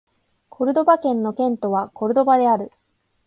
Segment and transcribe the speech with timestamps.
[0.49, 2.71] コルドバ県の県都はコルドバである